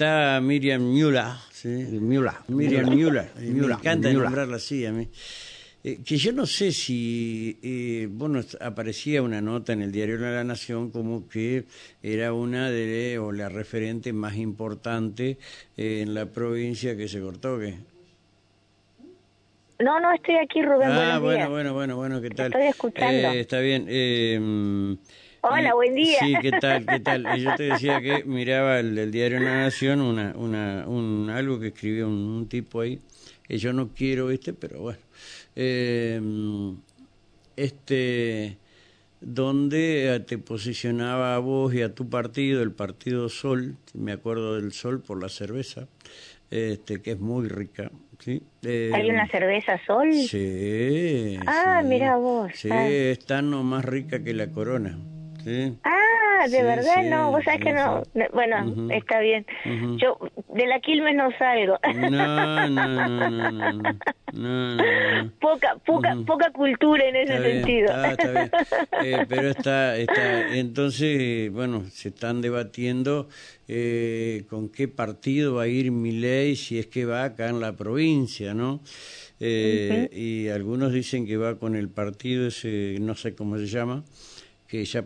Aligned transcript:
está 0.00 0.40
Miriam 0.40 0.82
Müller, 0.82 1.34
¿sí? 1.50 1.68
Müller. 1.68 2.32
Miriam 2.48 2.88
Müller, 2.88 3.30
me 3.38 3.50
Müller, 3.50 3.72
encanta 3.72 4.08
Müller. 4.08 4.22
nombrarla 4.24 4.56
así 4.56 4.86
a 4.86 4.92
mí. 4.92 5.08
Eh, 5.84 6.00
que 6.04 6.16
yo 6.16 6.32
no 6.32 6.46
sé 6.46 6.72
si, 6.72 7.58
eh, 7.62 8.08
bueno, 8.10 8.40
aparecía 8.60 9.20
una 9.22 9.42
nota 9.42 9.74
en 9.74 9.82
el 9.82 9.92
diario 9.92 10.18
de 10.18 10.30
la 10.30 10.44
Nación 10.44 10.90
como 10.90 11.28
que 11.28 11.64
era 12.02 12.32
una 12.32 12.70
de, 12.70 13.18
o 13.18 13.30
la 13.32 13.50
referente 13.50 14.12
más 14.14 14.36
importante 14.36 15.36
eh, 15.76 16.00
en 16.02 16.14
la 16.14 16.26
provincia 16.26 16.96
que 16.96 17.06
se 17.06 17.20
cortó, 17.20 17.58
¿qué? 17.58 17.74
No, 19.80 20.00
no, 20.00 20.12
estoy 20.14 20.36
aquí, 20.36 20.62
Rubén. 20.62 20.90
Ah, 20.90 21.18
buenos 21.18 21.22
bueno, 21.22 21.36
días. 21.36 21.48
bueno, 21.50 21.74
bueno, 21.74 21.96
bueno, 21.96 22.20
¿qué 22.22 22.30
tal? 22.30 22.46
Estoy 22.46 22.66
escuchando. 22.66 23.28
Eh, 23.32 23.40
está 23.40 23.60
bien. 23.60 24.98
Hola, 25.42 25.74
buen 25.74 25.94
día. 25.94 26.18
Sí, 26.20 26.34
¿qué 26.42 26.52
tal? 26.52 26.84
¿Qué 26.86 27.00
tal? 27.00 27.26
Y 27.38 27.42
yo 27.42 27.54
te 27.56 27.62
decía 27.72 28.00
que 28.00 28.24
miraba 28.24 28.78
el, 28.78 28.96
el 28.98 29.10
diario 29.10 29.40
La 29.40 29.62
Nación, 29.62 30.00
una, 30.00 30.34
una, 30.36 30.84
un, 30.86 31.30
algo 31.30 31.58
que 31.58 31.68
escribió 31.68 32.08
un, 32.08 32.14
un 32.14 32.48
tipo 32.48 32.80
ahí, 32.80 33.00
que 33.42 33.56
yo 33.58 33.72
no 33.72 33.88
quiero 33.94 34.30
este, 34.30 34.52
pero 34.52 34.80
bueno. 34.80 34.98
Eh, 35.56 36.20
este 37.56 38.56
donde 39.22 40.22
te 40.26 40.38
posicionaba 40.38 41.34
a 41.34 41.38
vos 41.38 41.74
y 41.74 41.82
a 41.82 41.94
tu 41.94 42.08
partido, 42.08 42.62
el 42.62 42.72
partido 42.72 43.28
Sol, 43.28 43.76
me 43.92 44.12
acuerdo 44.12 44.54
del 44.56 44.72
Sol 44.72 45.02
por 45.02 45.20
la 45.20 45.28
cerveza, 45.28 45.88
este 46.50 47.02
que 47.02 47.12
es 47.12 47.20
muy 47.20 47.46
rica, 47.48 47.90
¿sí? 48.18 48.42
Eh, 48.62 48.90
¿Hay 48.94 49.10
una 49.10 49.28
cerveza 49.28 49.78
sol? 49.86 50.10
Sí. 50.14 51.38
Ah, 51.46 51.80
sí. 51.82 51.88
mira 51.88 52.16
vos. 52.16 52.50
Sí, 52.54 52.68
Ah. 52.72 52.88
es 52.88 53.18
tan 53.26 53.52
o 53.52 53.62
más 53.62 53.84
rica 53.84 54.22
que 54.24 54.32
la 54.32 54.50
corona. 54.50 54.98
Sí. 55.44 55.76
Ah, 55.84 56.46
de 56.48 56.62
verdad 56.62 57.02
no, 57.04 57.30
vos 57.30 57.44
sabés 57.44 57.60
que 57.60 57.72
no. 57.72 58.02
bueno, 58.32 58.90
está 58.90 59.20
bien. 59.20 59.46
Yo 59.98 60.18
de 60.54 60.66
la 60.66 60.80
Quilmes 60.80 61.14
no 61.14 61.30
salgo. 61.38 61.78
No, 61.94 62.68
no, 62.68 62.88
no, 62.88 63.82
no. 64.32 64.82
Poca, 65.40 65.76
poca, 65.84 66.16
poca 66.26 66.50
cultura 66.52 67.04
en 67.04 67.16
ese 67.16 67.38
sentido. 67.38 67.90
Ah, 67.92 68.10
está 68.12 68.30
bien. 68.30 68.50
Eh, 69.02 69.24
pero 69.28 69.48
está, 69.48 69.96
está, 69.96 70.54
entonces, 70.54 71.50
bueno, 71.52 71.84
se 71.90 72.08
están 72.08 72.42
debatiendo 72.42 73.28
eh, 73.66 74.44
con 74.50 74.68
qué 74.68 74.88
partido 74.88 75.54
va 75.54 75.62
a 75.62 75.68
ir 75.68 75.90
Milei 75.90 76.54
si 76.56 76.78
es 76.78 76.86
que 76.86 77.06
va 77.06 77.24
acá 77.24 77.48
en 77.48 77.60
la 77.60 77.76
provincia, 77.76 78.52
¿no? 78.52 78.80
Eh, 79.40 80.10
y 80.12 80.48
algunos 80.48 80.92
dicen 80.92 81.26
que 81.26 81.38
va 81.38 81.58
con 81.58 81.74
el 81.74 81.88
partido 81.88 82.46
ese, 82.46 82.98
no 83.00 83.14
sé 83.14 83.34
cómo 83.34 83.56
se 83.56 83.66
llama 83.66 84.04
que 84.70 84.84
ya 84.84 85.02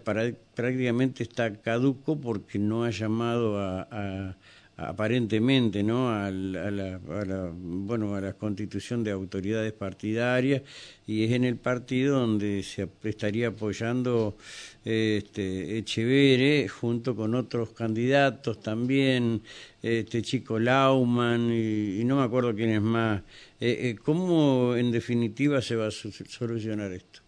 prácticamente 0.54 1.22
está 1.22 1.44
caduco 1.62 2.20
porque 2.20 2.58
no 2.58 2.84
ha 2.84 2.90
llamado 2.90 3.58
a, 3.58 3.88
a- 3.90 4.36
aparentemente 4.76 5.82
no 5.84 6.10
Al- 6.10 6.56
a, 6.56 6.70
la, 6.70 6.96
a 7.20 7.24
la- 7.24 7.50
bueno 7.54 8.14
a 8.16 8.20
la 8.20 8.32
constitución 8.34 9.04
de 9.04 9.12
autoridades 9.12 9.72
partidarias 9.72 10.62
y 11.06 11.24
es 11.24 11.30
en 11.32 11.44
el 11.44 11.56
partido 11.56 12.18
donde 12.20 12.62
se 12.64 12.88
estaría 13.04 13.48
apoyando 13.48 14.36
este 14.84 15.78
Echeverre 15.78 16.68
junto 16.68 17.14
con 17.16 17.34
otros 17.34 17.70
candidatos 17.70 18.60
también 18.60 19.42
este 19.82 20.22
chico 20.22 20.58
Lauman 20.58 21.50
y, 21.52 22.00
y 22.00 22.04
no 22.04 22.16
me 22.16 22.22
acuerdo 22.24 22.54
quién 22.54 22.70
es 22.70 22.82
más. 22.82 23.22
Eh, 23.60 23.90
eh, 23.90 23.96
cómo 24.02 24.74
en 24.76 24.90
definitiva 24.90 25.62
se 25.62 25.76
va 25.76 25.86
a 25.86 25.90
solucionar 25.90 26.92
esto 26.92 27.23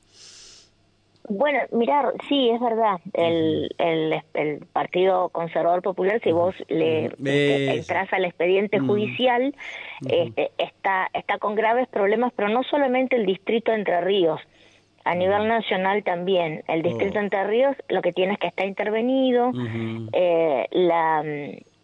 Bueno, 1.29 1.59
mirar, 1.73 2.13
sí, 2.29 2.51
es 2.51 2.61
verdad. 2.61 2.99
El, 3.13 3.69
el, 3.79 4.23
el 4.35 4.59
Partido 4.73 5.29
Conservador 5.31 5.83
Popular, 5.83 6.21
si 6.23 6.33
vos 6.33 6.55
le 6.69 7.07
este, 7.07 7.75
entras 7.75 8.13
al 8.13 8.25
expediente 8.25 8.79
judicial, 8.79 9.55
este, 10.09 10.51
está, 10.59 11.09
está 11.13 11.39
con 11.39 11.55
graves 11.55 11.89
problemas, 11.89 12.33
pero 12.37 12.49
no 12.49 12.63
solamente 12.63 13.17
el 13.17 13.27
distrito 13.27 13.73
de 13.73 13.79
Entre 13.79 14.01
Ríos, 14.03 14.41
a 15.05 15.15
nivel 15.15 15.49
nacional 15.49 16.03
también. 16.05 16.62
El 16.69 16.83
distrito 16.83 17.15
Oh. 17.17 17.19
de 17.21 17.25
Entre 17.25 17.45
Ríos 17.45 17.77
lo 17.89 18.03
que 18.03 18.12
tiene 18.12 18.34
es 18.34 18.39
que 18.39 18.49
está 18.49 18.65
intervenido, 18.65 19.53
eh, 20.12 20.67
la, 20.73 21.23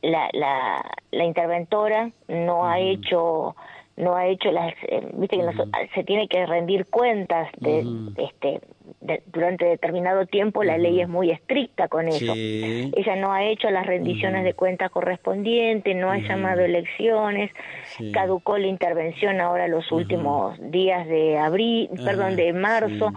la, 0.03 0.29
la, 0.33 0.85
la 1.11 1.25
interventora 1.25 2.11
no 2.29 2.67
ha 2.67 2.79
hecho 2.81 3.55
no 3.97 4.17
ha 4.17 4.27
hecho 4.27 4.51
las 4.51 4.73
eh, 4.89 5.07
viste 5.15 5.37
que 5.37 5.87
se 5.95 6.03
tiene 6.05 6.27
que 6.27 6.47
rendir 6.47 6.87
cuentas 6.87 7.49
de, 7.59 7.85
este 8.17 8.61
de- 9.01 9.23
durante 9.27 9.67
determinado 9.67 10.25
tiempo 10.27 10.65
la 10.65 10.79
ley 10.79 11.01
es 11.01 11.09
muy 11.09 11.31
estricta 11.31 11.89
con 11.89 12.09
eso. 12.09 12.33
Sí. 12.35 12.91
ella 12.97 13.17
no 13.17 13.33
ha 13.33 13.45
hecho 13.45 13.69
las 13.71 13.87
rendiciones 13.87 14.45
de 14.45 14.55
cuentas 14.55 14.91
correspondientes 14.91 15.95
no 15.95 16.11
ha 16.11 16.19
llamado 16.19 16.63
elecciones 16.63 17.51
Sí. 17.85 18.13
caducó 18.13 18.57
la 18.59 18.67
intervención 18.67 19.41
ahora 19.41 19.69
los 19.69 19.91
últimos 19.93 20.59
días 20.71 21.07
de 21.07 21.37
abril 21.39 21.91
perdón 22.05 22.37
de 22.37 22.53
marzo 22.53 23.13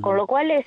con 0.00 0.16
lo 0.16 0.26
cual 0.26 0.50
es 0.50 0.66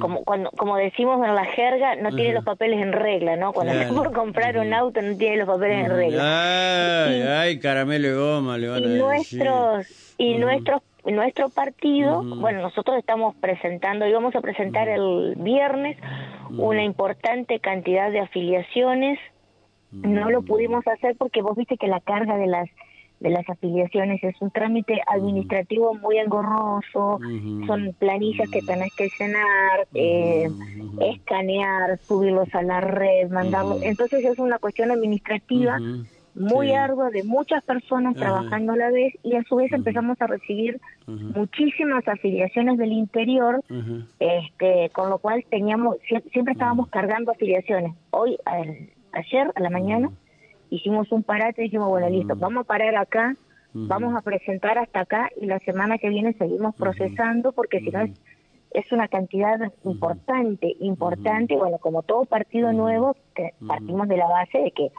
como 0.00 0.24
cuando 0.24 0.50
como 0.52 0.76
decimos 0.76 1.24
en 1.26 1.34
la 1.34 1.44
jerga 1.44 1.96
no 1.96 2.10
tiene 2.14 2.34
los 2.34 2.44
papeles 2.44 2.80
en 2.80 2.92
regla 2.92 3.36
no 3.36 3.52
cuando 3.52 3.72
Claro. 3.72 3.94
por 3.96 4.12
comprar 4.12 4.58
un 4.58 4.72
auto 4.72 5.00
no 5.02 5.16
tiene 5.16 5.36
los 5.38 5.46
papeles 5.48 5.84
en 5.86 5.90
regla. 5.96 7.04
Ay, 7.06 7.18
Y- 7.18 7.22
ay, 7.22 7.58
caramelo 7.60 8.08
y 8.08 8.12
goma 8.14 8.58
le 8.58 8.68
van 8.68 8.82
y 8.84 8.86
decir. 8.88 9.02
nuestros 9.02 10.14
y 10.18 10.34
nuestros 10.38 10.82
nuestro 11.04 11.48
partido 11.50 12.22
bueno 12.24 12.62
nosotros 12.62 12.96
estamos 12.98 13.34
presentando 13.36 14.06
y 14.06 14.12
vamos 14.12 14.34
a 14.34 14.40
presentar 14.40 14.88
el 14.88 15.34
viernes 15.36 15.96
una 16.50 16.82
importante 16.82 17.58
cantidad 17.60 18.10
de 18.10 18.20
afiliaciones. 18.20 19.18
No 19.92 20.30
lo 20.30 20.42
pudimos 20.42 20.86
hacer 20.86 21.14
porque 21.16 21.42
vos 21.42 21.56
viste 21.56 21.76
que 21.76 21.86
la 21.86 22.00
carga 22.00 22.36
de 22.36 22.46
las 22.48 22.68
de 23.20 23.30
las 23.30 23.48
afiliaciones 23.48 24.22
es 24.22 24.34
un 24.40 24.50
trámite 24.50 25.00
administrativo 25.06 25.94
muy 25.94 26.18
engorroso 26.18 27.18
son 27.66 27.94
planillas 27.98 28.48
que 28.50 28.60
tenés 28.62 28.94
que 28.94 29.08
llenar 29.18 29.86
eh, 29.94 30.48
escanear 31.00 31.98
subirlos 32.02 32.54
a 32.54 32.62
la 32.62 32.80
red 32.80 33.30
mandarlos 33.30 33.82
entonces 33.82 34.24
es 34.24 34.38
una 34.38 34.58
cuestión 34.58 34.90
administrativa 34.90 35.78
muy 36.34 36.66
Sí. 36.66 36.72
ardua 36.74 37.08
de 37.08 37.24
muchas 37.24 37.64
personas 37.64 38.14
trabajando 38.14 38.74
a 38.74 38.76
la 38.76 38.90
vez 38.90 39.14
y 39.22 39.36
a 39.36 39.42
su 39.44 39.56
vez 39.56 39.72
empezamos 39.72 40.20
a 40.20 40.26
recibir 40.26 40.78
muchísimas 41.06 42.06
afiliaciones 42.06 42.76
del 42.76 42.92
interior 42.92 43.62
este 44.20 44.90
con 44.90 45.08
lo 45.08 45.16
cual 45.18 45.44
teníamos 45.50 45.96
sie- 46.08 46.22
siempre 46.32 46.52
estábamos 46.52 46.88
cargando 46.88 47.32
afiliaciones. 47.32 47.92
Hoy 48.10 48.36
al- 48.44 48.90
ayer 49.12 49.50
a 49.54 49.60
la 49.60 49.70
mañana 49.70 50.10
hicimos 50.76 51.10
un 51.12 51.22
parate 51.22 51.62
y 51.62 51.64
dijimos 51.64 51.88
bueno 51.88 52.08
listo 52.08 52.36
vamos 52.36 52.62
a 52.62 52.68
parar 52.68 52.96
acá 52.96 53.36
vamos 53.72 54.14
a 54.16 54.22
presentar 54.22 54.78
hasta 54.78 55.00
acá 55.00 55.30
y 55.40 55.46
la 55.46 55.58
semana 55.60 55.98
que 55.98 56.08
viene 56.08 56.32
seguimos 56.34 56.74
procesando 56.76 57.52
porque 57.52 57.80
si 57.80 57.90
no 57.90 58.00
es 58.00 58.10
es 58.76 58.92
una 58.92 59.08
cantidad 59.08 59.72
importante, 59.84 60.76
importante, 60.80 61.56
bueno, 61.56 61.78
como 61.78 62.02
todo 62.02 62.26
partido 62.26 62.72
nuevo, 62.74 63.16
partimos 63.66 64.06
de 64.06 64.18
la 64.18 64.26
base 64.26 64.58
de 64.58 64.70
que 64.70 64.90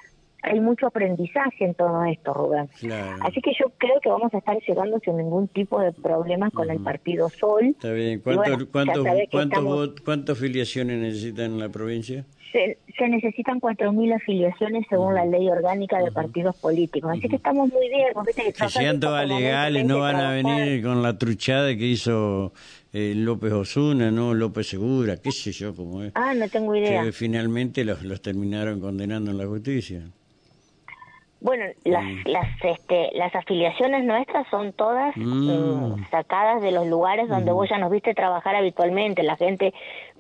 hay 0.44 0.60
mucho 0.60 0.88
aprendizaje 0.88 1.66
en 1.66 1.74
todo 1.74 2.04
esto, 2.06 2.34
Rubén. 2.34 2.70
Claro. 2.80 3.18
Así 3.22 3.42
que 3.42 3.52
yo 3.60 3.66
creo 3.78 4.00
que 4.02 4.10
vamos 4.10 4.34
a 4.34 4.38
estar 4.38 4.58
llegando 4.68 5.00
sin 5.04 5.18
ningún 5.18 5.48
tipo 5.48 5.80
de 5.82 5.92
problemas 5.92 6.54
con 6.54 6.70
el 6.70 6.80
partido 6.80 7.30
Sol. 7.30 7.66
Está 7.66 7.92
bien. 7.92 8.20
¿Cuántos, 8.20 8.72
bueno, 8.72 8.94
estamos- 9.22 9.78
vot- 9.90 10.04
¿Cuántas 10.04 10.38
afiliaciones 10.38 11.00
necesitan 11.00 11.46
en 11.54 11.60
la 11.60 11.70
provincia? 11.70 12.24
Se, 12.54 12.78
se 12.98 13.10
necesitan 13.10 13.60
4.000 13.60 14.16
afiliaciones 14.16 14.86
según 14.90 15.16
la 15.16 15.26
ley 15.26 15.50
orgánica 15.50 16.00
de 16.02 16.12
partidos 16.14 16.56
políticos. 16.56 17.12
Así 17.12 17.28
que 17.28 17.36
estamos 17.36 17.70
muy 17.74 17.90
bien. 17.90 18.08
que 18.36 18.54
Si 18.54 18.70
sean 18.70 19.02
todas 19.02 19.28
legales, 19.28 19.86
no 19.86 20.00
van 20.00 20.16
a 20.16 20.32
venir 20.32 20.82
con 20.82 21.04
la 21.04 21.18
truchada 21.18 21.76
que 21.76 21.86
hizo 21.86 22.54
eh, 23.00 23.14
López 23.16 23.52
Osuna, 23.54 24.10
¿no? 24.12 24.34
López 24.34 24.68
Segura, 24.68 25.18
qué 25.22 25.32
sé 25.32 25.52
yo 25.52 25.76
cómo 25.76 26.02
es. 26.04 26.12
Ah, 26.16 26.34
no 26.34 26.48
tengo 26.50 26.76
idea. 26.76 27.04
Que 27.04 27.12
finalmente 27.12 27.84
los, 27.86 28.02
los 28.04 28.22
terminaron 28.22 28.80
condenando 28.82 29.32
en 29.32 29.38
la 29.38 29.46
justicia. 29.46 30.02
Bueno, 31.40 31.66
las, 31.84 32.04
las, 32.26 32.48
este, 32.64 33.10
las 33.14 33.34
afiliaciones 33.36 34.04
nuestras 34.04 34.48
son 34.50 34.74
todas 34.74 35.16
Mm. 35.16 35.94
mm, 35.94 36.10
sacadas 36.10 36.64
de 36.64 36.72
los 36.72 36.88
lugares 36.88 37.30
donde 37.30 37.52
vos 37.52 37.70
ya 37.70 37.78
nos 37.78 37.92
viste 37.92 38.16
trabajar 38.16 38.56
habitualmente. 38.56 39.22
La 39.22 39.36
gente 39.38 39.72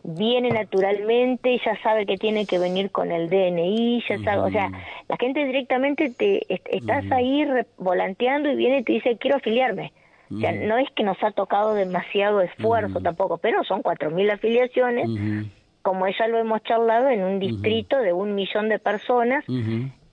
viene 0.03 0.49
naturalmente 0.51 1.53
y 1.53 1.59
ya 1.65 1.75
sabe 1.81 2.05
que 2.05 2.17
tiene 2.17 2.45
que 2.45 2.59
venir 2.59 2.91
con 2.91 3.11
el 3.11 3.29
DNI, 3.29 4.03
ya 4.07 4.19
sabe, 4.19 4.41
o 4.41 4.51
sea, 4.51 4.69
la 5.09 5.17
gente 5.17 5.43
directamente 5.43 6.11
te 6.11 6.53
est- 6.53 6.67
estás 6.69 7.03
ahí 7.11 7.43
re- 7.45 7.65
volanteando 7.79 8.51
y 8.51 8.55
viene 8.55 8.79
y 8.79 8.83
te 8.83 8.93
dice 8.93 9.17
quiero 9.19 9.37
afiliarme. 9.37 9.91
O 10.33 10.39
sea, 10.39 10.51
no 10.51 10.77
es 10.77 10.89
que 10.91 11.03
nos 11.03 11.21
ha 11.23 11.31
tocado 11.31 11.73
demasiado 11.73 12.41
esfuerzo 12.41 12.99
tampoco, 12.99 13.37
pero 13.37 13.63
son 13.63 13.81
cuatro 13.81 14.11
mil 14.11 14.29
afiliaciones 14.29 15.07
Ujú, 15.07 15.49
como 15.81 16.05
ya 16.07 16.27
lo 16.27 16.37
hemos 16.37 16.61
charlado, 16.63 17.09
en 17.09 17.23
un 17.23 17.39
distrito 17.39 17.97
de 17.99 18.11
un 18.11 18.35
millón 18.35 18.67
de 18.67 18.77
personas. 18.77 19.45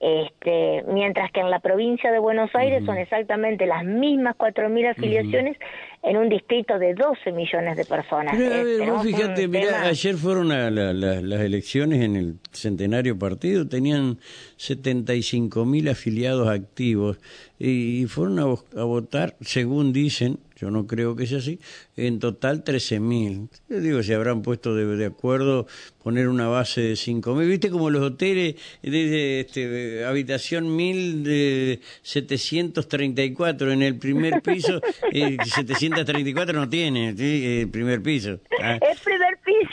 Este, 0.01 0.85
mientras 0.93 1.31
que 1.33 1.41
en 1.41 1.51
la 1.51 1.61
provincia 1.61 2.11
de 2.13 2.19
Buenos 2.19 2.51
Aires 2.55 2.85
son 2.85 2.99
exactamente 2.99 3.67
las 3.67 3.85
mismas 3.85 4.37
4.000 4.37 4.91
afiliaciones 4.91 5.57
en 6.03 6.17
un 6.19 6.29
distrito 6.29 6.79
de 6.79 6.95
12 6.95 7.33
millones 7.33 7.77
de 7.77 7.85
personas. 7.87 8.37
Pero, 8.37 9.01
fíjate, 9.01 9.49
ayer 9.85 10.15
fueron 10.17 10.49
las 10.49 11.41
elecciones 11.41 12.03
en 12.03 12.17
el 12.17 12.35
centenario 12.53 13.19
partido, 13.19 13.67
tenían 13.67 14.19
75.000 14.59 15.91
afiliados 15.91 16.49
activos 16.49 17.19
y 17.59 18.05
fueron 18.07 18.39
a 18.41 18.85
votar, 18.85 19.37
según 19.41 19.93
dicen, 19.93 20.39
yo 20.57 20.71
no 20.71 20.87
creo 20.87 21.17
que 21.17 21.27
sea 21.27 21.39
así, 21.39 21.59
en 21.97 22.19
total 22.19 22.65
13.000. 22.65 23.49
Yo 23.69 23.81
digo, 23.81 24.03
se 24.03 24.15
habrán 24.15 24.43
puesto 24.43 24.75
de, 24.75 25.05
acuerdo 25.05 25.67
poner 26.03 26.29
una 26.29 26.49
base 26.49 26.81
de 26.81 26.93
5.000. 26.95 27.49
¿Viste 27.49 27.71
como 27.71 27.91
los 27.91 28.03
hoteles, 28.03 28.57
de, 28.83 29.41
este, 29.41 30.05
habitación 30.05 30.77
1.000 30.77 31.23
de 31.23 31.81
734 32.03 33.73
en 33.73 33.83
el 33.83 33.99
primer 33.99 34.43
piso, 34.43 34.81
eh, 35.13 35.37
734 35.43 36.59
no 36.59 36.69
tiene, 36.69 37.15
¿sí? 37.17 37.61
el 37.61 37.69
primer 37.69 38.03
piso. 38.03 38.41
¿ah? 38.63 38.77
Eh, 38.77 38.97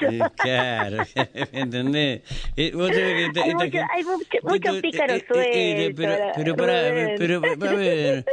claro, 0.36 1.04
¿entendés? 1.52 2.22
Eh, 2.56 2.72
vos 2.74 2.90
que 2.92 3.32
hay, 3.44 3.54
mucho, 3.54 3.78
hay 3.94 4.04
mucho, 4.04 4.82
pícaro 4.82 5.14
eh, 5.36 5.94
pero, 5.96 6.16
pero, 6.36 6.56
para, 6.56 7.16
pero, 7.18 7.42
a 7.42 7.76
ver, 7.76 8.26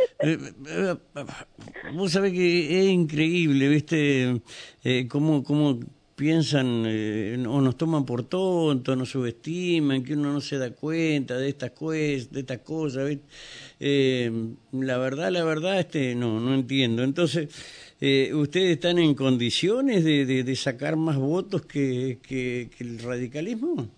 vos 1.94 2.12
sabés 2.12 2.32
que 2.32 2.80
es 2.80 2.88
increíble, 2.88 3.68
¿viste? 3.68 4.40
Eh, 4.84 5.06
cómo, 5.08 5.42
cómo 5.42 5.78
piensan 6.18 6.82
eh, 6.84 7.38
o 7.48 7.60
nos 7.60 7.76
toman 7.76 8.04
por 8.04 8.24
tontos, 8.24 8.96
nos 8.96 9.10
subestiman, 9.10 10.02
que 10.02 10.14
uno 10.14 10.32
no 10.32 10.40
se 10.40 10.58
da 10.58 10.72
cuenta 10.72 11.36
de 11.36 11.48
estas, 11.48 11.70
de 11.78 12.40
estas 12.40 12.58
cosas. 12.58 13.16
Eh, 13.78 14.30
la 14.72 14.98
verdad, 14.98 15.30
la 15.30 15.44
verdad, 15.44 15.78
este, 15.78 16.16
no, 16.16 16.40
no 16.40 16.54
entiendo. 16.54 17.04
Entonces, 17.04 17.48
eh, 18.00 18.32
¿ustedes 18.34 18.72
están 18.72 18.98
en 18.98 19.14
condiciones 19.14 20.04
de, 20.04 20.24
de, 20.24 20.56
sacar 20.56 20.96
más 20.96 21.16
votos 21.16 21.62
que, 21.62 22.18
que 22.22 22.68
el 22.80 22.98
radicalismo? 23.00 23.88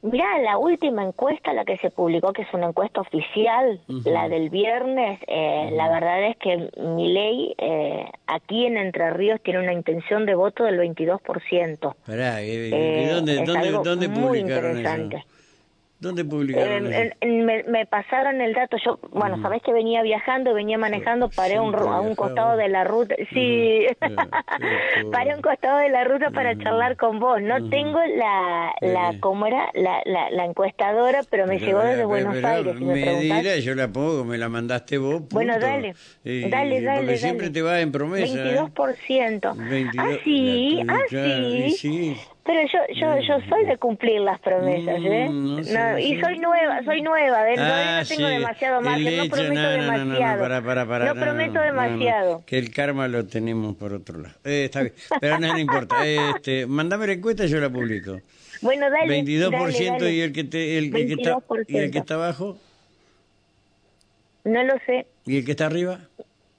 Mira, 0.00 0.38
la 0.38 0.58
última 0.58 1.02
encuesta, 1.04 1.52
la 1.52 1.64
que 1.64 1.76
se 1.78 1.90
publicó, 1.90 2.32
que 2.32 2.42
es 2.42 2.54
una 2.54 2.68
encuesta 2.68 3.00
oficial, 3.00 3.80
la 4.04 4.28
del 4.28 4.48
viernes, 4.48 5.18
eh, 5.26 5.70
la 5.72 5.88
verdad 5.88 6.24
es 6.28 6.36
que 6.36 6.70
mi 6.80 7.12
ley 7.12 7.54
eh, 7.58 8.08
aquí 8.28 8.66
en 8.66 8.76
Entre 8.76 9.10
Ríos 9.10 9.40
tiene 9.42 9.58
una 9.58 9.72
intención 9.72 10.24
de 10.24 10.36
voto 10.36 10.62
del 10.64 10.78
22%. 10.78 11.96
Pará, 12.06 12.44
¿y 12.44 12.50
eh, 12.50 13.10
dónde, 13.12 13.44
dónde, 13.44 13.70
dónde 13.72 14.08
publicaron 14.08 14.78
eso? 14.78 15.18
¿Dónde 16.00 16.24
publicaron 16.24 16.90
me, 17.48 17.86
pasaron 17.86 18.40
el 18.40 18.54
dato. 18.54 18.76
Yo, 18.84 18.98
bueno, 19.10 19.40
sabés 19.42 19.62
que 19.62 19.72
venía 19.72 20.02
viajando, 20.02 20.54
venía 20.54 20.78
manejando, 20.78 21.28
paré 21.28 21.56
a 21.56 21.62
un 21.62 22.14
costado 22.14 22.56
de 22.56 22.68
la 22.68 22.84
ruta. 22.84 23.14
Sí, 23.32 23.86
paré 25.12 25.32
a 25.32 25.36
un 25.36 25.42
costado 25.42 25.78
de 25.78 25.88
la 25.88 26.04
ruta 26.04 26.30
para 26.30 26.56
charlar 26.56 26.96
con 26.96 27.18
vos. 27.18 27.42
No 27.42 27.68
tengo 27.68 27.98
la, 28.16 28.72
la 28.80 29.14
¿cómo 29.20 29.46
era? 29.46 29.70
La, 29.74 30.02
la, 30.04 30.44
encuestadora, 30.44 31.20
pero 31.30 31.46
me 31.46 31.58
llegó 31.58 31.80
desde 31.80 32.04
Buenos 32.04 32.42
Aires. 32.44 32.74
me, 32.80 33.20
diré, 33.20 33.60
yo 33.62 33.74
la 33.74 33.88
pongo, 33.88 34.24
me 34.24 34.38
la 34.38 34.48
mandaste 34.48 34.98
vos. 34.98 35.22
Bueno, 35.30 35.58
dale. 35.58 35.94
dale, 36.24 36.80
dale. 36.80 36.98
Porque 37.00 37.16
siempre 37.16 37.50
te 37.50 37.62
va 37.62 37.80
en 37.80 37.92
promesa. 37.92 38.34
22%. 38.34 39.72
¿eh? 39.72 39.90
ah, 39.98 40.10
sí, 40.24 40.80
ah, 40.88 40.98
sí. 41.76 42.16
Pero 42.48 42.62
yo, 42.62 42.78
yo, 42.94 43.20
yo 43.20 43.46
soy 43.46 43.66
de 43.66 43.76
cumplir 43.76 44.22
las 44.22 44.40
promesas, 44.40 44.98
¿eh? 45.04 45.28
Mm, 45.28 45.60
no, 45.70 45.98
y 45.98 46.18
soy 46.18 46.38
nueva, 46.38 46.82
soy 46.82 47.02
nueva, 47.02 47.52
¿eh? 47.52 47.56
no, 47.58 48.08
tengo 48.08 48.26
demasiado 48.26 48.80
margen, 48.80 49.16
no 49.18 49.28
prometo 49.28 49.68
demasiado. 49.68 51.14
No, 51.14 51.20
prometo 51.20 51.60
demasiado. 51.60 52.42
que 52.46 52.56
el 52.56 52.70
karma 52.72 53.06
lo 53.06 53.26
tenemos 53.26 53.76
por 53.76 53.92
otro 53.92 54.20
lado. 54.20 54.34
Eh, 54.44 54.64
está 54.64 54.80
bien, 54.80 54.94
pero 55.20 55.38
no, 55.38 55.58
importa. 55.58 55.96
Este, 56.08 56.66
mandame 56.66 57.08
la 57.08 57.12
encuesta 57.12 57.44
y 57.44 57.48
yo 57.48 57.60
la 57.60 57.68
publico. 57.68 58.18
Bueno, 58.62 58.88
dale. 58.88 59.22
22% 59.22 60.10
y 60.10 60.20
el 60.22 60.32
que 60.32 60.44
te, 60.44 60.78
el, 60.78 60.90
que 60.90 61.02
está 61.02 61.36
y 61.66 61.76
el 61.76 61.90
que 61.90 61.98
está 61.98 62.14
abajo? 62.14 62.56
No 64.44 64.64
lo 64.64 64.72
sé. 64.86 65.06
¿Y 65.26 65.36
el 65.36 65.44
que 65.44 65.50
está 65.50 65.66
arriba? 65.66 66.00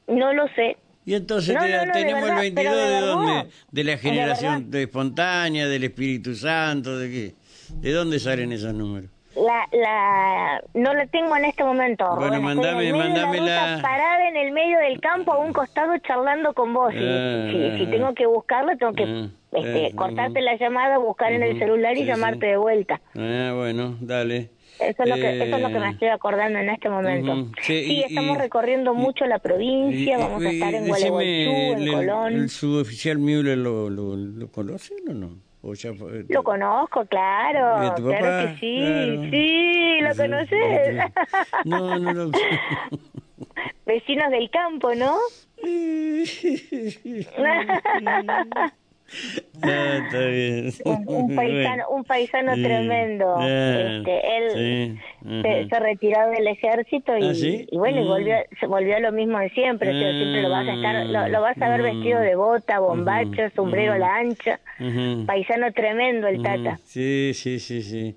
No 0.07 0.33
lo 0.33 0.47
sé. 0.49 0.77
Y 1.09 1.15
entonces 1.15 1.57
tenemos 1.91 2.29
el 2.29 2.35
22 2.35 2.75
de, 2.75 2.99
dónde? 2.99 3.49
De 3.71 3.83
la 3.83 3.97
generación 3.97 4.69
de 4.69 4.83
espontánea, 4.83 5.67
del 5.67 5.85
Espíritu 5.85 6.35
Santo, 6.35 6.99
de 6.99 7.09
qué? 7.09 7.35
¿De 7.81 7.91
dónde 7.93 8.19
salen 8.19 8.51
esos 8.51 8.75
números? 8.75 9.09
La, 9.35 9.67
la, 9.71 10.63
no 10.73 10.93
lo 10.93 11.07
tengo 11.07 11.35
en 11.37 11.45
este 11.45 11.63
momento. 11.63 12.15
Bueno, 12.15 12.41
mandame, 12.41 12.91
mandame 12.91 13.41
la, 13.41 13.79
Parada 13.81 14.27
en 14.27 14.35
el 14.35 14.51
medio 14.51 14.79
del 14.79 14.99
campo 14.99 15.33
a 15.33 15.37
un 15.37 15.53
costado 15.53 15.97
charlando 15.99 16.53
con 16.53 16.73
vos. 16.73 16.91
si, 16.91 16.97
si, 16.97 17.05
ah, 17.05 17.87
tengo 17.91 18.13
que 18.15 18.25
buscarlo, 18.25 18.75
tengo 18.77 18.93
que 18.93 19.03
ah, 19.03 19.29
este, 19.51 19.87
ah, 19.87 19.95
cortarte 19.95 20.41
la 20.41 20.57
llamada, 20.57 20.97
buscar 20.97 21.31
en 21.31 21.43
el 21.43 21.59
celular 21.59 21.95
y 21.95 22.05
llamarte 22.05 22.47
de 22.47 22.57
vuelta. 22.57 23.01
Ah, 23.15 23.53
bueno, 23.55 23.97
dale. 24.01 24.49
Eso 24.79 25.03
es, 25.03 25.09
lo 25.09 25.15
que, 25.15 25.35
eso 25.35 25.55
es 25.55 25.61
lo 25.61 25.67
que 25.67 25.79
me 25.79 25.87
eh, 25.87 25.91
estoy 25.91 26.07
acordando 26.07 26.57
en 26.57 26.69
este 26.69 26.89
momento. 26.89 27.51
Sí, 27.61 28.03
estamos 28.07 28.37
recorriendo 28.37 28.93
mucho 28.93 29.25
la 29.25 29.39
provincia, 29.39 30.17
vamos 30.17 30.41
a 30.41 30.49
estar 30.49 30.73
en 30.73 30.87
Gualeguaychú, 30.87 31.51
en 31.51 31.91
Colón. 31.91 32.33
¿El 32.33 32.49
suboficial 32.49 33.19
Müller 33.19 33.57
lo, 33.57 33.89
lo, 33.89 34.15
lo 34.15 34.47
conocen 34.51 34.97
o 35.09 35.13
no? 35.13 35.48
¿O 35.61 35.73
ya 35.73 35.91
Lo 36.29 36.43
conozco, 36.43 37.05
claro, 37.05 37.93
claro 37.95 38.47
que 38.47 38.55
sí, 38.59 39.29
sí, 39.29 39.99
lo 40.01 40.15
conoces. 40.15 41.03
No, 41.65 41.99
no 41.99 42.13
lo 42.13 42.31
Vecinos 43.85 44.31
del 44.31 44.49
campo, 44.49 44.95
¿no? 44.95 45.17
Ah, 49.63 49.99
está 50.03 50.19
bien. 50.19 50.71
Un, 50.85 51.35
paisano, 51.35 51.89
un 51.89 52.03
paisano 52.03 52.53
tremendo. 52.53 53.39
este, 53.41 54.37
él 54.37 54.99
se, 55.23 55.79
retiró 55.79 56.29
del 56.29 56.47
ejército 56.47 57.17
y, 57.17 57.23
¿Ah, 57.23 57.33
y 57.71 57.77
bueno, 57.77 58.01
y 58.01 58.03
mm. 58.03 58.07
volvió, 58.07 58.35
se 58.59 58.65
volvió 58.67 58.95
a 58.95 58.99
lo 58.99 59.11
mismo 59.11 59.39
de 59.39 59.49
siempre. 59.49 59.91
siempre 59.91 60.41
lo 60.41 60.49
vas 60.49 60.67
a 60.67 60.73
estar, 60.73 61.29
lo, 61.29 61.41
vas 61.41 61.61
a 61.61 61.69
ver 61.69 61.81
vestido 61.81 62.19
de 62.19 62.35
bota, 62.35 62.79
bombacho, 62.79 63.49
sombrero 63.55 63.93
a 63.93 63.97
la 63.97 64.15
ancha. 64.15 64.59
Paisano 65.25 65.71
tremendo 65.73 66.27
el 66.27 66.41
Tata. 66.41 66.77
Sí, 66.83 67.31
sí, 67.33 67.59
sí, 67.59 67.81
sí. 67.81 68.15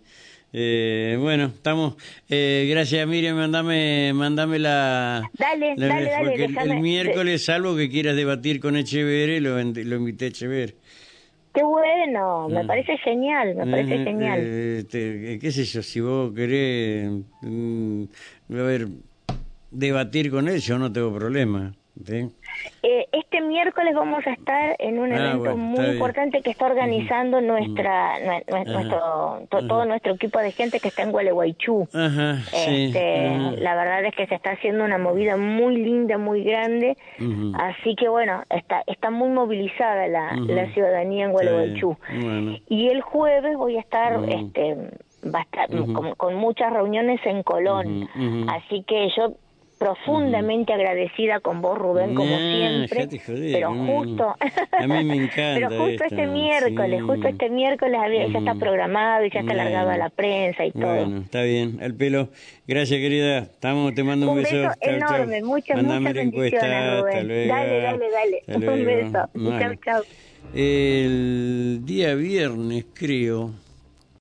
Eh, 0.55 1.17
bueno, 1.19 1.47
estamos. 1.47 1.95
Eh, 2.29 2.69
gracias, 2.71 3.07
Miriam. 3.07 3.37
Mandame, 3.37 4.13
mandame 4.15 4.59
la. 4.59 5.23
Dale, 5.33 5.75
dale, 5.79 6.11
dale. 6.11 6.45
El, 6.45 6.81
miércoles, 6.81 7.45
salvo 7.45 7.75
que 7.75 7.89
quieras 7.89 8.17
debatir 8.17 8.61
con 8.61 8.77
Echeverre, 8.77 9.41
lo, 9.41 9.57
lo 9.57 9.97
invité 9.97 10.27
a 10.27 10.29
Echeverre. 10.29 10.75
Qué 11.55 11.63
bueno, 11.63 12.49
me 12.49 12.61
ah. 12.61 12.65
parece 12.67 12.97
genial, 12.99 13.55
me 13.55 13.67
parece 13.67 14.05
genial. 14.05 14.41
Este, 14.41 15.39
qué 15.39 15.51
sé 15.53 15.65
yo, 15.65 15.83
si 15.83 16.01
vos 16.01 16.33
querés, 16.35 17.11
mm, 17.43 18.05
a 18.51 18.63
ver, 18.63 18.89
debatir 19.71 20.31
con 20.31 20.49
él, 20.49 20.61
yo 20.61 20.79
no 20.79 20.93
tengo 20.93 21.15
problema. 21.15 21.75
Eh, 22.82 23.06
este 23.13 23.31
miércoles 23.53 23.94
vamos 23.94 24.27
a 24.27 24.32
estar 24.32 24.77
en 24.79 24.99
un 24.99 25.13
ah, 25.13 25.17
evento 25.17 25.56
muy 25.56 25.85
importante 25.87 26.41
que 26.41 26.51
está 26.51 26.67
organizando 26.67 27.41
nuestra, 27.41 28.43
nuestro, 28.49 29.43
todo 29.51 29.85
nuestro 29.85 30.15
equipo 30.15 30.39
de 30.39 30.53
gente 30.53 30.81
que 30.81 30.89
está 30.89 31.03
en 31.03 31.13
Gualeguaychú. 31.13 31.87
este, 31.93 33.31
La 33.59 33.75
verdad 33.75 34.05
es 34.06 34.15
que 34.17 34.27
se 34.27 34.35
está 34.35 34.53
haciendo 34.53 34.85
una 34.85 34.99
movida 34.99 35.37
muy 35.37 35.77
linda, 35.77 36.19
muy 36.19 36.43
grande, 36.43 36.97
así 37.55 37.94
que 37.94 38.09
bueno, 38.09 38.43
está, 38.49 38.82
está 38.87 39.11
muy 39.11 39.29
movilizada 39.29 40.09
la, 40.09 40.35
la 40.35 40.73
ciudadanía 40.73 41.27
en 41.27 41.32
Gualeguaychú. 41.32 41.97
Y 42.69 42.89
el 42.89 43.03
jueves 43.03 43.56
voy 43.56 43.77
a 43.77 43.81
estar, 43.81 44.19
este, 44.29 44.77
va 45.25 45.41
a 45.41 45.43
estar 45.43 45.69
con, 45.69 46.15
con, 46.15 46.35
muchas 46.35 46.73
reuniones 46.73 47.21
en 47.27 47.43
Colón, 47.43 48.09
así 48.49 48.82
que 48.87 49.11
yo 49.17 49.35
profundamente 49.82 50.72
agradecida 50.72 51.41
con 51.41 51.60
vos, 51.60 51.77
Rubén, 51.77 52.15
como 52.15 52.36
siempre. 52.39 53.08
pero 53.27 53.74
justo, 53.74 54.36
a 54.70 54.86
mí 54.86 55.05
me 55.05 55.15
encanta. 55.24 55.69
pero 55.69 55.84
justo 55.84 56.05
este 56.05 56.27
miércoles, 56.27 57.03
justo 57.03 57.29
este 57.29 57.51
miércoles 57.51 58.01
ya 58.32 58.39
está 58.39 58.55
programado 58.55 59.24
y 59.24 59.31
ya 59.31 59.41
está 59.41 59.53
alargado 59.53 59.91
a 59.91 59.96
la 59.96 60.10
prensa 60.10 60.65
y 60.65 60.70
todo. 60.70 60.94
Bueno, 60.94 61.22
está 61.22 61.43
bien. 61.43 61.79
Al 61.82 61.94
pelo, 61.94 62.29
gracias 62.67 63.01
querida. 63.01 63.39
Estamos, 63.39 63.93
te 63.94 64.05
mando 64.05 64.31
un, 64.31 64.36
beso. 64.36 64.55
beso 64.55 64.70
enorme, 64.81 65.43
muchas, 65.43 65.82
muchas 65.82 66.15
bendiciones, 66.15 67.01
Rubén. 67.01 67.48
Dale, 67.48 67.48
dale, 67.48 68.10
dale. 68.10 68.43
Un 68.46 68.84
beso. 68.84 69.29
Chao, 69.58 69.74
chao. 69.84 70.03
El 70.55 71.81
día 71.84 72.15
viernes, 72.15 72.84
creo, 72.94 73.51